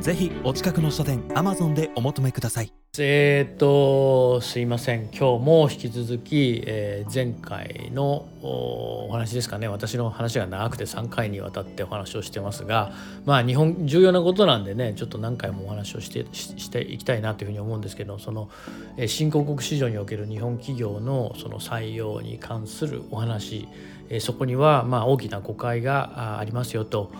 [0.00, 2.72] ぜひお近くの書店 Amazon でお求めください。
[2.98, 5.08] えーっとすいません。
[5.12, 9.68] 今日も引き続き、えー前回のお話ですかね。
[9.68, 12.92] 私の話が長くて3回にわたってお話をしてますが
[13.24, 18.48] まあ日本重要なことなんでねちょっと何回もお話をしてしていきたいなというふうに思うんですけどその、
[18.96, 23.66] えー新興国市場における日本企業のその採用に関するお話、
[24.08, 27.10] えーそこにはまあ大きな誤解がありますよと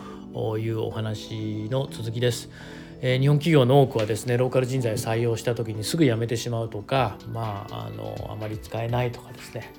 [0.59, 2.49] いうお話の続きです。
[3.01, 9.73] え日本企業の多くはですねローカル人材を採用した時にすぐ辞めてしまうとか、まあ、あのあまり使えないとかですね、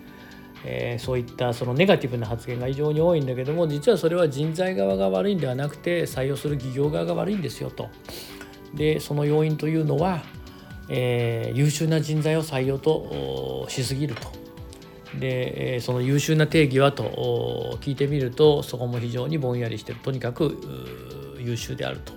[0.65, 7.89] えーそういったそのネガティブな発言が非常に多いんだけども実はそれは人材側が悪いんではなくて採用する企業側が悪いんですよと。
[8.75, 10.23] でその要因というのは、
[10.89, 14.48] えー優秀な人材を採用としすぎると。
[15.15, 19.99] でその優秀な定義はと聞いてみるとそこも非常にぼんやりしてる。
[20.01, 20.59] とにかく
[21.39, 22.13] 優秀であると。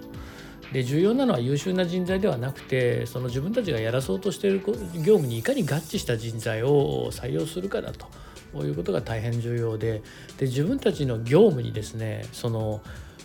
[0.74, 4.62] で重要なのは優秀な人材ではなくてその自分たちがやらそうとしている
[4.96, 8.08] 業務にいかに合致した人材を採用するかだと。
[8.54, 10.02] いうことが大変重要で。
[10.38, 12.82] で自分たちの業務にですねその、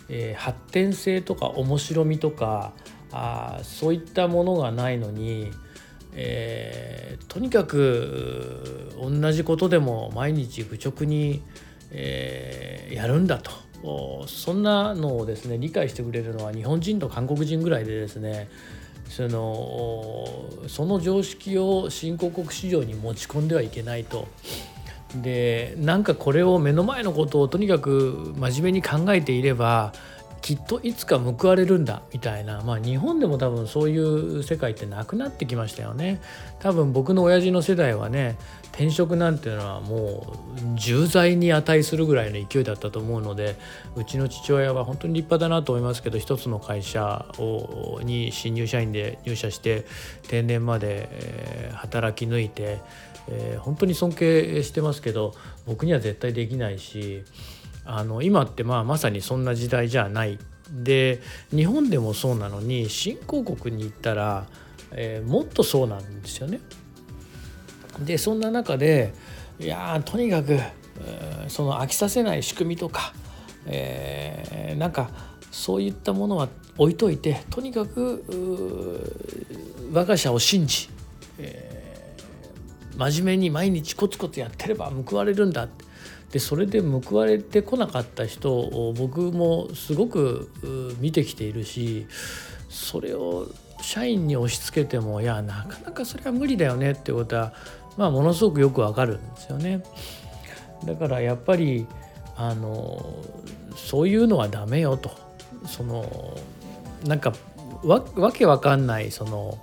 [0.09, 2.71] えー発展性とか面白みとか
[3.11, 5.51] あそういったものがないのに、
[6.17, 11.43] えーとにかく同じことでも毎日愚直に、
[11.91, 18.49] えーやるんだとそんなのをですね理解してくれるのは日本人と韓国人ぐらいでですね
[19.09, 24.27] そのその常識を新興国市場に持ち込んではいけないと。
[25.15, 29.93] でなんかこれを目の前のことをとにかく真面目に考えていれば
[30.47, 32.61] きっといつか報われるんだみたいな。
[32.61, 36.21] まあ日本でも多分そういう世界ってなくなってきましたよね。
[36.61, 38.37] 多分僕の親父の世代はね
[38.67, 43.57] 転職なんていうのはもう重罪に値するぐらいの勢いだったと思うので
[43.97, 49.85] うちの父親は本当に立派だなと思いますけど一つの会社をに新入社員で入社して
[50.29, 52.79] 定年までえ働き抜いて
[53.27, 55.33] えー本当に尊敬してますけど
[55.65, 57.25] 僕には絶対できないし
[57.89, 60.37] あの今ってまあまさにそんな時代じゃない
[60.69, 61.21] で
[61.51, 64.45] 日本でもそうなのに新興国に行ったら、
[64.91, 66.59] えーもっとそうなんですよね。
[67.99, 69.13] でそんな中で
[69.59, 70.59] いやとにかく、
[71.47, 73.13] その飽きさせない仕組みとか、
[73.65, 75.09] えーなんか
[75.49, 78.23] そういったものは置いといてとにかく
[79.93, 80.89] 我が社を信じ、
[81.39, 81.77] えー
[82.97, 85.85] 真面目に毎日コツコツやってれば報われるんだって
[86.31, 90.49] でそれで報われてこなかった人を僕もすごく
[90.99, 92.07] 見てきているし
[92.69, 93.47] それを
[93.81, 97.53] 社員に押し付けてもいやなかなかそれは無理だよねってことは、
[97.95, 99.83] まあ、ものすごくよくわかるんですよね。
[100.85, 101.87] だからやっぱり
[102.35, 103.03] あの
[103.75, 105.11] そういうのはダメよと
[105.65, 106.37] その
[107.05, 107.33] なんか
[107.83, 109.57] わわけわかんないその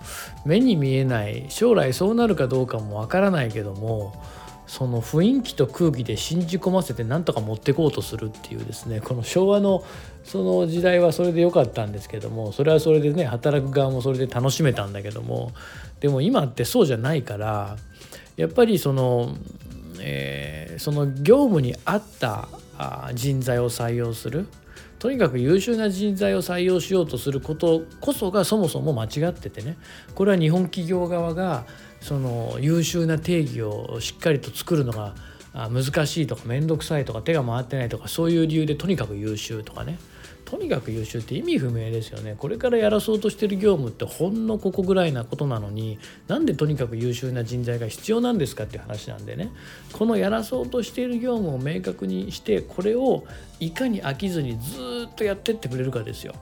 [0.44, 4.14] 目に見えない将来そうなるかどうかもわからないけども
[4.74, 9.84] その雰囲気と空気で信じ込ませてなんとか持ってこうとするっていうですねこの昭和の
[10.24, 15.52] その時代はそれで良かったんですけどもそれはそれでね働く側もそれで楽しめたんだけども
[16.00, 17.76] でも今ってそうじゃないから
[18.36, 19.36] やっぱりその、
[20.00, 22.48] えーその業務に合った
[23.14, 24.48] 人材を採用する
[25.04, 29.76] とにかく優秀な人材を採用しようとすることこそがそもそも間違っててね。
[30.14, 31.66] これは日本企業側が
[32.00, 35.14] その優秀な定義をしっかりと作るのが
[35.52, 39.98] 難しいとか面倒くさいとか手が回ってないとかそういう理由でとにかく優秀とかね。
[40.44, 42.36] とにかく優秀って意味不明ですよね。
[42.38, 45.98] これからやらそうとしてる業務ってほんのここぐらいなことなのに
[46.28, 49.50] なんでとにかく優秀な人材が必要なんですかっていう話なんでね。
[49.92, 53.24] このやらそうとしている業務を明確にしてこれを
[53.58, 56.34] いかに飽きずにずーっとやってってくれるかですよ。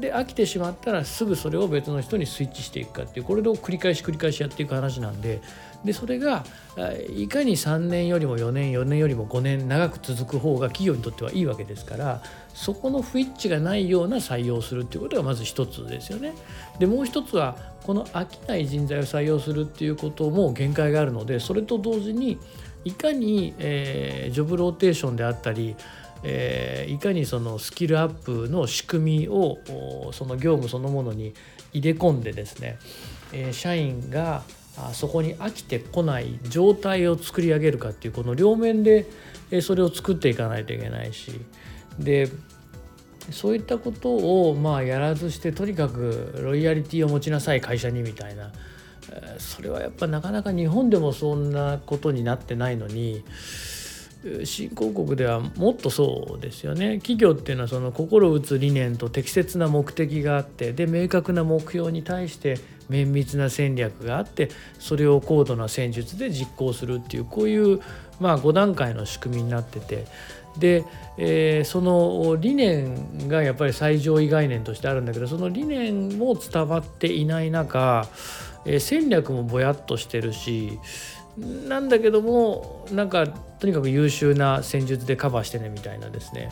[0.00, 5.40] で飽きてしまったらすぐそれを別の人にスイッチしていくかっていうこれを繰り返し繰り返しやっていく話なんで
[5.84, 6.44] でそれが
[6.76, 12.22] あいかに3年よりも4年4年よりも5年長く続く方が企業にとってはいいわけですから
[12.54, 16.34] そこの不一致がないような採用するっていうことがまず一つですよね。
[16.78, 22.38] でもう一つはこの飽きない人材を採用するっていうことも限界があるのでそれと同時に
[22.84, 25.76] いかに、えージョブローテーションであったり
[26.24, 29.58] えー、いかにそのスキルアップの仕組みを
[30.12, 31.34] その業務そのものに
[31.72, 32.78] 入れ込んでですね、
[33.32, 34.42] えー、社員が
[34.92, 39.06] そこに飽きてこない状態を作り上げるかっていうこの両面で
[39.60, 41.40] それを作っていかないといけないし
[41.98, 42.28] で
[43.30, 48.50] そういったことをまあやらずしてとにかくロイヤリティを持ちなさい会社にみたいな
[49.38, 53.24] それはやっぱなかなか日本でもそんなことになってないのに
[54.44, 56.98] 新興国ではもっとそうですよね。
[56.98, 67.80] 企業っていうのはその心打つ理念と適切な目的があってで明確な目標に対して綿密な戦略があってそれを高度な戦術で実行するっていうこういう
[68.18, 70.06] まあ5段階の仕組みになってて。
[70.58, 70.84] で、
[71.18, 78.06] えー、その理念がやっぱり最上位概念としてあるんだけどその理念も伝わっていない中、
[78.64, 80.78] えー、戦略もぼやっとしてるし
[81.68, 86.50] なんだけどもなんかとにかく優秀な戦術でカバーしてねみたいなですね。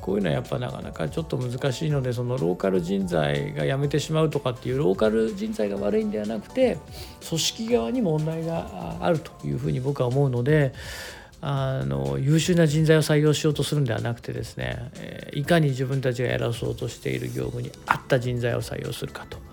[0.00, 6.78] こういうのはやっぱなかなかちょっと難しいのでそのローカル人材が辞めてしまうとかっていうローカル人材が悪いんではなくて
[7.28, 10.72] 組織側に問題があるというふうに僕は思うので
[11.40, 19.47] あの優秀な人材を採用しようとするんではなくてですね、えいかに自分たちがやらそうとしている業務に合った人材を採用するかと。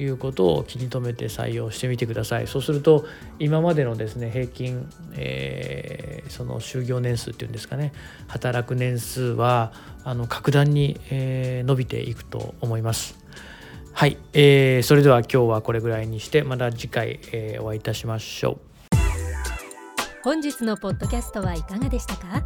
[0.00, 2.46] いうことを気に留めて採用してみてください。
[2.46, 3.04] そうすると
[3.38, 7.92] 今までのですね平均、えー、その就業年数っていうんですかね
[8.28, 9.72] 働く年数は
[10.04, 13.18] あの格段に、えー、伸びていくと思います。
[13.92, 18.58] はい、えー、それでは今日はこれぐらいにしてまた次回、えー、お会いいたしましょう。
[20.22, 22.42] 本日のポッドキャストはいかがでしたか？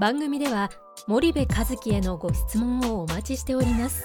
[0.00, 0.70] 番組では
[1.06, 4.04] 森部和樹へのご質問をお待ちしております。